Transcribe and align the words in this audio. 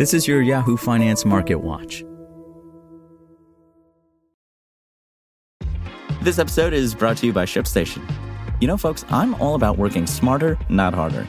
This 0.00 0.14
is 0.14 0.26
your 0.26 0.40
Yahoo 0.40 0.78
Finance 0.78 1.26
Market 1.26 1.56
Watch. 1.56 2.02
This 6.22 6.38
episode 6.38 6.72
is 6.72 6.94
brought 6.94 7.18
to 7.18 7.26
you 7.26 7.34
by 7.34 7.44
ShipStation. 7.44 8.10
You 8.62 8.68
know, 8.68 8.78
folks, 8.78 9.04
I'm 9.10 9.34
all 9.34 9.56
about 9.56 9.76
working 9.76 10.06
smarter, 10.06 10.56
not 10.70 10.94
harder. 10.94 11.28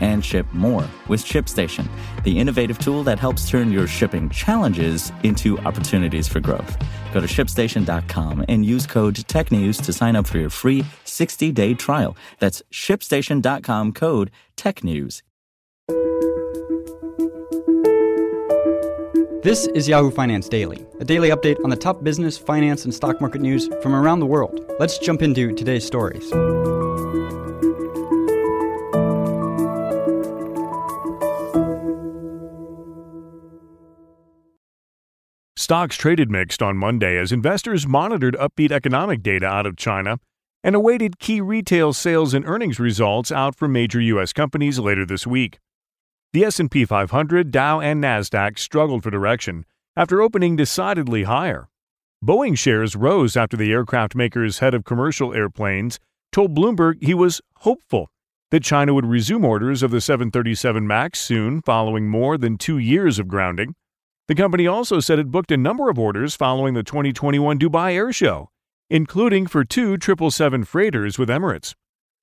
and 0.00 0.24
ship 0.24 0.46
more 0.52 0.88
with 1.08 1.24
ShipStation, 1.24 1.88
the 2.24 2.38
innovative 2.38 2.78
tool 2.78 3.02
that 3.04 3.18
helps 3.18 3.48
turn 3.48 3.70
your 3.70 3.86
shipping 3.86 4.28
challenges 4.30 5.12
into 5.22 5.58
opportunities 5.60 6.28
for 6.28 6.40
growth. 6.40 6.76
Go 7.12 7.20
to 7.20 7.26
shipstation.com 7.26 8.44
and 8.48 8.64
use 8.64 8.86
code 8.86 9.14
TechNews 9.14 9.82
to 9.84 9.92
sign 9.92 10.16
up 10.16 10.26
for 10.26 10.38
your 10.38 10.50
free 10.50 10.84
60 11.04 11.52
day 11.52 11.74
trial. 11.74 12.16
That's 12.38 12.62
shipstation.com 12.72 13.92
code 13.92 14.30
TechNews. 14.56 15.22
This 19.42 19.66
is 19.68 19.88
Yahoo 19.88 20.10
Finance 20.10 20.50
Daily, 20.50 20.86
a 21.00 21.04
daily 21.04 21.30
update 21.30 21.56
on 21.64 21.70
the 21.70 21.76
top 21.76 22.04
business, 22.04 22.36
finance, 22.36 22.84
and 22.84 22.92
stock 22.92 23.22
market 23.22 23.40
news 23.40 23.70
from 23.80 23.94
around 23.94 24.20
the 24.20 24.26
world. 24.26 24.60
Let's 24.78 24.98
jump 24.98 25.22
into 25.22 25.54
today's 25.54 25.86
stories. 25.86 26.30
Stocks 35.70 35.96
traded 35.96 36.32
mixed 36.32 36.62
on 36.62 36.76
Monday 36.76 37.16
as 37.16 37.30
investors 37.30 37.86
monitored 37.86 38.34
upbeat 38.40 38.72
economic 38.72 39.22
data 39.22 39.46
out 39.46 39.66
of 39.66 39.76
China 39.76 40.18
and 40.64 40.74
awaited 40.74 41.20
key 41.20 41.40
retail 41.40 41.92
sales 41.92 42.34
and 42.34 42.44
earnings 42.44 42.80
results 42.80 43.30
out 43.30 43.54
from 43.54 43.70
major 43.70 44.00
US 44.00 44.32
companies 44.32 44.80
later 44.80 45.06
this 45.06 45.28
week. 45.28 45.60
The 46.32 46.44
S&P 46.44 46.84
500, 46.84 47.52
Dow, 47.52 47.78
and 47.78 48.02
Nasdaq 48.02 48.58
struggled 48.58 49.04
for 49.04 49.12
direction 49.12 49.64
after 49.94 50.20
opening 50.20 50.56
decidedly 50.56 51.22
higher. 51.22 51.68
Boeing 52.20 52.58
shares 52.58 52.96
rose 52.96 53.36
after 53.36 53.56
the 53.56 53.70
aircraft 53.70 54.16
maker's 54.16 54.58
head 54.58 54.74
of 54.74 54.82
commercial 54.84 55.32
airplanes 55.32 56.00
told 56.32 56.52
Bloomberg 56.52 57.00
he 57.00 57.14
was 57.14 57.40
hopeful 57.58 58.10
that 58.50 58.64
China 58.64 58.92
would 58.92 59.06
resume 59.06 59.44
orders 59.44 59.84
of 59.84 59.92
the 59.92 60.00
737 60.00 60.84
MAX 60.84 61.20
soon 61.20 61.62
following 61.62 62.08
more 62.08 62.36
than 62.36 62.58
2 62.58 62.76
years 62.78 63.20
of 63.20 63.28
grounding. 63.28 63.76
The 64.30 64.36
company 64.36 64.68
also 64.68 65.00
said 65.00 65.18
it 65.18 65.32
booked 65.32 65.50
a 65.50 65.56
number 65.56 65.90
of 65.90 65.98
orders 65.98 66.36
following 66.36 66.74
the 66.74 66.84
2021 66.84 67.58
Dubai 67.58 67.94
Air 67.94 68.12
Show, 68.12 68.48
including 68.88 69.48
for 69.48 69.64
two 69.64 69.98
777 70.00 70.62
freighters 70.66 71.18
with 71.18 71.28
Emirates. 71.28 71.74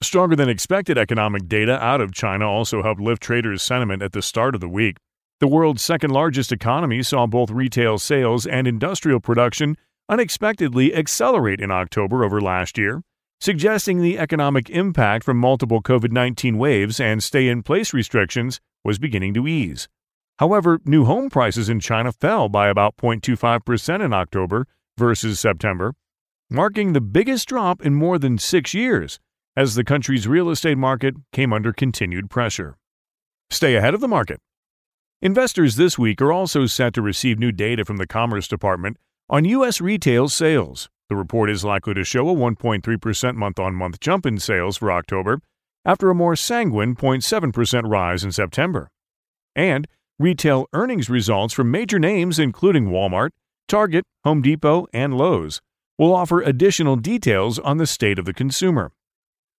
Stronger 0.02 0.38
than 0.38 0.47
expected 0.47 0.97
economic 0.97 1.50
data 1.50 1.78
out 1.83 2.00
of 2.00 2.13
China 2.13 2.50
also 2.50 2.81
helped 2.81 3.02
lift 3.02 3.22
traders' 3.22 3.61
sentiment 3.61 4.02
at 4.02 4.13
the 4.13 4.22
start 4.22 4.55
of 4.55 4.61
the 4.61 4.69
week. 4.69 4.95
The 5.41 5.50
world's 5.50 5.81
second 5.81 6.11
largest 6.11 6.53
economy 6.53 7.03
saw 7.03 7.28
both 7.28 7.52
retail 7.52 7.97
sales 7.97 8.45
and 8.45 8.69
industrial 8.69 9.19
production 9.19 9.75
unexpectedly 10.08 10.95
accelerate 10.95 11.59
in 11.59 11.72
October 11.72 12.23
over 12.23 12.39
last 12.39 12.78
year, 12.78 13.02
suggesting 13.41 14.02
the 14.02 14.17
economic 14.17 14.69
impact 14.69 15.25
from 15.25 15.35
multiple 15.35 15.81
COVID 15.81 16.13
19 16.13 16.58
waves 16.58 17.02
and 17.02 17.22
stay 17.22 17.50
in 17.50 17.63
place 17.63 17.94
restrictions 17.94 18.61
was 18.85 18.97
beginning 18.97 19.33
to 19.33 19.45
ease. 19.45 19.89
However, 20.39 20.80
new 20.85 21.05
home 21.05 21.30
prices 21.30 21.67
in 21.67 21.80
China 21.80 22.11
fell 22.11 22.47
by 22.47 22.69
about 22.69 22.97
0.25% 22.97 24.05
in 24.05 24.13
October 24.13 24.67
versus 24.97 25.39
September, 25.39 25.95
marking 26.50 26.94
the 26.94 27.01
biggest 27.01 27.47
drop 27.47 27.84
in 27.84 27.95
more 27.95 28.19
than 28.19 28.38
six 28.38 28.73
years 28.73 29.19
as 29.56 29.73
the 29.73 29.84
country's 29.84 30.28
real 30.28 30.50
estate 30.50 30.78
market 30.78 31.16
came 31.31 31.51
under 31.51 31.73
continued 31.73 32.29
pressure. 32.29 32.78
Stay 33.50 33.75
ahead 33.75 33.95
of 33.95 34.01
the 34.01 34.07
market. 34.07 34.39
Investors 35.22 35.78
this 35.78 35.97
week 35.97 36.22
are 36.22 36.31
also 36.31 36.67
set 36.67 36.94
to 36.94 37.01
receive 37.01 37.39
new 37.39 37.51
data 37.51 37.83
from 37.83 37.97
the 37.97 38.06
Commerce 38.06 38.47
Department 38.47 38.97
on 39.29 39.45
U.S. 39.45 39.81
retail 39.81 40.29
sales. 40.29 40.89
The 41.09 41.16
report 41.16 41.50
is 41.50 41.66
likely 41.66 41.95
to 41.95 42.03
show 42.03 42.29
a 42.29 42.35
1.3% 42.35 43.35
month 43.35 43.59
on 43.59 43.73
month 43.73 44.00
jump 44.00 44.28
in 44.28 44.38
sales 44.38 44.78
for 44.78 44.91
October 44.91 45.41
after 45.83 46.12
a 46.12 46.16
more 46.16 46.35
sanguine 46.35 46.95
0.7% 46.95 47.89
rise 47.89 48.23
in 48.23 48.31
September. 48.31 48.91
And 49.56 49.88
retail 50.19 50.67
earnings 50.73 51.09
results 51.09 51.53
from 51.53 51.69
major 51.69 52.00
names 52.00 52.39
including 52.39 52.88
Walmart, 52.88 53.29
Target, 53.67 54.05
Home 54.23 54.41
Depot, 54.41 54.88
and 54.94 55.16
Lowe's 55.16 55.61
will 55.97 56.13
offer 56.13 56.41
additional 56.41 56.95
details 56.95 57.59
on 57.59 57.78
the 57.78 57.88
state 57.88 58.19
of 58.19 58.25
the 58.25 58.33
consumer. 58.33 58.91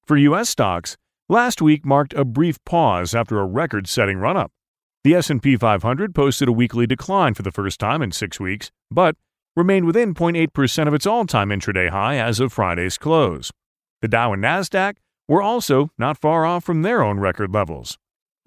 For 0.04 0.16
U.S. 0.16 0.48
stocks, 0.48 0.96
last 1.28 1.60
week 1.60 1.84
marked 1.84 2.14
a 2.14 2.24
brief 2.24 2.62
pause 2.64 3.14
after 3.14 3.38
a 3.38 3.44
record-setting 3.44 4.18
run-up. 4.18 4.50
The 5.04 5.14
S&P 5.14 5.56
500 5.56 6.14
posted 6.14 6.48
a 6.48 6.52
weekly 6.52 6.86
decline 6.86 7.34
for 7.34 7.42
the 7.42 7.52
first 7.52 7.78
time 7.78 8.02
in 8.02 8.12
6 8.12 8.40
weeks, 8.40 8.70
but 8.90 9.16
remained 9.56 9.86
within 9.86 10.14
0.8% 10.14 10.88
of 10.88 10.94
its 10.94 11.06
all-time 11.06 11.50
intraday 11.50 11.90
high 11.90 12.16
as 12.16 12.40
of 12.40 12.52
Friday's 12.52 12.98
close. 12.98 13.50
The 14.00 14.08
Dow 14.08 14.32
and 14.32 14.42
Nasdaq 14.42 14.94
were 15.26 15.42
also 15.42 15.90
not 15.98 16.18
far 16.18 16.46
off 16.46 16.64
from 16.64 16.82
their 16.82 17.02
own 17.02 17.20
record 17.20 17.52
levels. 17.52 17.98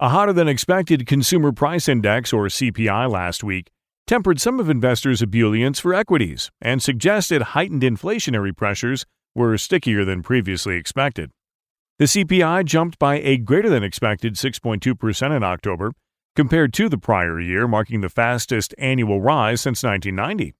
A 0.02 0.08
hotter 0.08 0.32
than 0.32 0.48
expected 0.48 1.06
consumer 1.06 1.52
price 1.52 1.88
index 1.88 2.32
or 2.32 2.46
CPI 2.46 3.08
last 3.08 3.44
week 3.44 3.70
tempered 4.08 4.40
some 4.40 4.58
of 4.58 4.68
investors' 4.68 5.22
ebullience 5.22 5.78
for 5.78 5.94
equities 5.94 6.50
and 6.60 6.82
suggested 6.82 7.40
heightened 7.54 7.82
inflationary 7.82 8.50
pressures 8.56 9.06
were 9.36 9.56
stickier 9.56 10.04
than 10.04 10.24
previously 10.24 10.74
expected. 10.74 11.30
The 12.00 12.06
CPI 12.06 12.64
jumped 12.64 12.98
by 12.98 13.20
a 13.20 13.36
greater 13.36 13.68
than 13.70 13.84
expected 13.84 14.34
6.2% 14.34 15.36
in 15.36 15.44
October, 15.44 15.92
compared 16.34 16.72
to 16.72 16.88
the 16.88 16.98
prior 16.98 17.38
year, 17.38 17.68
marking 17.68 18.00
the 18.00 18.08
fastest 18.08 18.74
annual 18.78 19.20
rise 19.20 19.60
since 19.60 19.84
1990. 19.84 20.52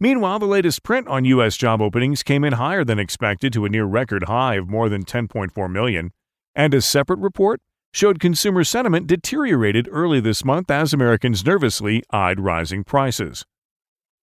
Meanwhile, 0.00 0.40
the 0.40 0.46
latest 0.46 0.82
print 0.82 1.06
on 1.06 1.24
U.S. 1.26 1.56
job 1.56 1.80
openings 1.80 2.24
came 2.24 2.42
in 2.42 2.54
higher 2.54 2.82
than 2.82 2.98
expected 2.98 3.52
to 3.52 3.64
a 3.64 3.68
near 3.68 3.84
record 3.84 4.24
high 4.24 4.56
of 4.56 4.68
more 4.68 4.88
than 4.88 5.04
10.4 5.04 5.70
million, 5.70 6.10
and 6.56 6.74
a 6.74 6.80
separate 6.80 7.20
report 7.20 7.60
showed 7.92 8.20
consumer 8.20 8.64
sentiment 8.64 9.06
deteriorated 9.06 9.88
early 9.90 10.20
this 10.20 10.44
month 10.44 10.70
as 10.70 10.92
Americans 10.92 11.44
nervously 11.44 12.02
eyed 12.10 12.40
rising 12.40 12.82
prices. 12.84 13.44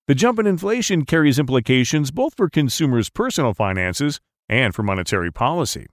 The 0.08 0.16
jump 0.16 0.40
in 0.40 0.48
inflation 0.48 1.06
carries 1.06 1.38
implications 1.38 2.10
both 2.10 2.34
for 2.36 2.50
consumers' 2.50 3.12
personal 3.12 3.54
finances 3.54 4.20
and 4.48 4.74
for 4.74 4.82
monetary 4.82 5.32
policy. 5.32 5.86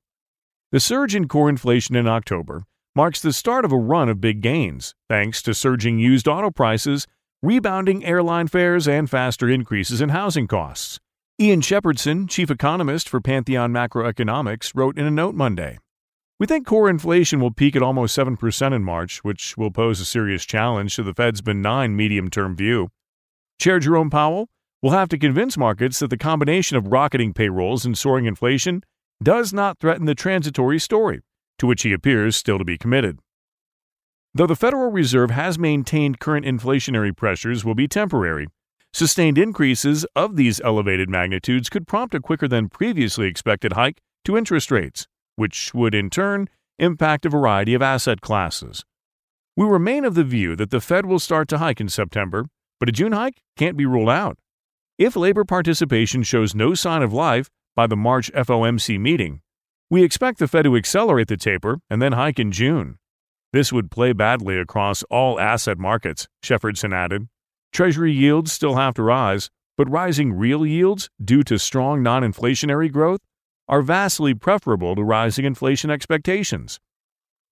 The 0.73 0.81
surge 0.81 1.15
in 1.15 1.29
core 1.29 1.51
inflation 1.51 1.95
in 1.97 2.09
October 2.09 2.65
marks 2.95 3.21
the 3.21 3.33
start 3.33 3.67
of 3.67 3.73
a 3.73 3.79
run 3.79 4.09
of 4.09 4.23
big 4.23 4.41
gains, 4.41 4.95
thanks 5.09 5.43
to 5.43 5.53
surging 5.53 5.99
used 5.99 6.27
auto 6.27 6.51
prices, 6.51 7.07
rebounding 7.43 8.07
airline 8.07 8.49
fares, 8.49 8.89
and 8.89 9.11
faster 9.11 9.51
increases 9.51 10.01
in 10.01 10.09
housing 10.09 10.47
costs. 10.47 10.99
Ian 11.39 11.61
Shepherdson, 11.61 12.27
chief 12.27 12.51
economist 12.51 13.11
for 13.11 13.21
Pantheon 13.21 13.71
Macroeconomics, 13.71 14.73
wrote 14.75 14.97
in 14.97 15.05
a 15.05 15.11
note 15.11 15.35
Monday 15.35 15.79
We 16.39 16.47
think 16.47 16.67
core 16.67 16.91
inflation 16.91 17.41
will 17.41 17.51
peak 17.51 17.77
at 17.77 17.83
almost 17.83 18.17
7% 18.17 18.75
in 18.75 18.85
March, 18.85 19.25
which 19.25 19.57
will 19.57 19.71
pose 19.71 20.01
a 20.01 20.05
serious 20.05 20.45
challenge 20.45 20.95
to 20.97 21.03
the 21.03 21.15
Fed's 21.15 21.41
benign 21.41 21.97
medium 21.97 22.29
term 22.29 22.55
view. 22.55 22.91
Chair 23.59 23.79
Jerome 23.79 24.11
Powell 24.11 24.51
will 24.83 24.91
have 24.91 25.09
to 25.09 25.19
convince 25.19 25.57
markets 25.57 25.99
that 26.01 26.11
the 26.11 26.19
combination 26.19 26.77
of 26.77 26.89
rocketing 26.89 27.33
payrolls 27.33 27.87
and 27.87 27.97
soaring 27.97 28.27
inflation 28.27 28.83
does 29.23 29.55
not 29.55 29.79
threaten 29.79 30.05
the 30.05 30.15
transitory 30.15 30.79
story, 30.79 31.23
to 31.59 31.67
which 31.67 31.83
he 31.83 31.95
appears 31.95 32.37
still 32.37 32.59
to 32.59 32.65
be 32.67 32.77
committed. 32.77 33.19
Though 34.35 34.47
the 34.47 34.55
Federal 34.55 34.91
Reserve 34.91 35.31
has 35.31 35.59
maintained 35.59 36.21
current 36.21 36.45
inflationary 36.45 37.17
pressures 37.17 37.65
will 37.65 37.75
be 37.75 37.89
temporary, 37.89 38.49
sustained 38.93 39.39
increases 39.39 40.05
of 40.15 40.37
these 40.37 40.61
elevated 40.61 41.09
magnitudes 41.09 41.71
could 41.71 41.87
prompt 41.87 42.15
a 42.15 42.21
quicker 42.21 42.47
than 42.47 42.69
previously 42.69 43.27
expected 43.27 43.73
hike 43.73 44.03
to 44.27 44.37
interest 44.37 44.71
rates, 44.71 45.07
which 45.37 45.73
would 45.73 45.95
in 45.95 46.11
turn 46.11 46.49
impact 46.79 47.25
a 47.25 47.31
variety 47.31 47.73
of 47.75 47.83
asset 47.83 48.21
classes. 48.21 48.85
We 49.57 49.65
remain 49.65 50.05
of 50.05 50.15
the 50.15 50.25
view 50.25 50.57
that 50.57 50.71
the 50.71 50.81
Fed 50.81 51.07
will 51.07 51.19
start 51.19 51.49
to 51.49 51.59
hike 51.59 51.81
in 51.81 51.89
September, 51.89 52.47
but 52.79 52.89
a 52.89 52.93
June 52.93 53.13
hike 53.13 53.41
can't 53.57 53.77
be 53.77 53.87
ruled 53.87 54.11
out. 54.11 54.39
If 54.99 55.17
labor 55.17 55.45
participation 55.45 56.23
shows 56.23 56.55
no 56.55 56.75
sign 56.75 57.03
of 57.03 57.13
life, 57.13 57.51
by 57.77 57.87
the 57.87 57.97
March 57.97 58.33
FOMC 58.33 58.99
meeting. 58.99 59.43
We 59.91 60.03
expect 60.03 60.39
the 60.39 60.49
Fed 60.49 60.65
to 60.65 60.77
accelerate 60.77 61.29
the 61.29 61.37
taper 61.37 61.79
and 61.91 62.01
then 62.01 62.13
hike 62.13 62.41
in 62.41 62.51
June. 62.51 62.97
This 63.53 63.73
would 63.73 63.91
play 63.91 64.13
badly 64.13 64.59
across 64.59 65.05
all 65.05 65.39
asset 65.39 65.79
markets, 65.79 66.27
Shepherdson 66.43 66.93
added. 66.93 67.29
Treasury 67.73 68.13
yields 68.13 68.51
still 68.51 68.75
have 68.75 68.95
to 68.95 69.03
rise, 69.03 69.51
but 69.77 69.91
rising 69.91 70.33
real 70.33 70.67
yields, 70.67 71.11
due 71.23 71.43
to 71.45 71.59
strong 71.59 72.03
non 72.03 72.23
inflationary 72.23 72.91
growth, 72.91 73.21
are 73.69 73.83
vastly 73.83 74.35
preferable 74.35 74.95
to 74.95 75.03
rising 75.03 75.45
inflation 75.45 75.91
expectations. 75.91 76.81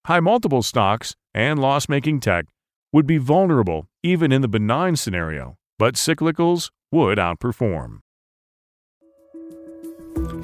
high 0.06 0.20
multiple 0.20 0.62
stocks, 0.62 1.16
and 1.32 1.58
loss 1.58 1.88
making 1.88 2.20
tech 2.20 2.46
would 2.92 3.06
be 3.06 3.18
vulnerable 3.18 3.88
even 4.02 4.30
in 4.32 4.42
the 4.42 4.48
benign 4.48 4.96
scenario, 4.96 5.56
but 5.78 5.94
cyclicals 5.94 6.70
would 6.92 7.18
outperform. 7.18 7.98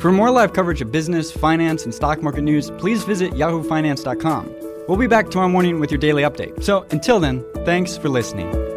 For 0.01 0.11
more 0.11 0.31
live 0.31 0.53
coverage 0.53 0.81
of 0.81 0.91
business, 0.91 1.31
finance, 1.31 1.85
and 1.85 1.95
stock 1.95 2.23
market 2.23 2.43
news, 2.43 2.71
please 2.73 3.05
visit 3.05 3.33
yahoofinance.com. 3.33 4.55
We'll 4.89 4.99
be 4.99 5.07
back 5.07 5.31
tomorrow 5.31 5.49
morning 5.49 5.79
with 5.79 5.91
your 5.91 6.01
daily 6.01 6.23
update. 6.23 6.65
So 6.65 6.87
until 6.91 7.21
then, 7.21 7.45
thanks 7.65 7.97
for 7.97 8.09
listening. 8.09 8.70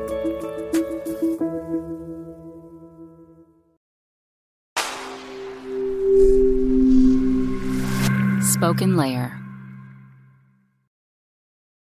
Spoken 8.63 8.95
Layer. 8.95 9.42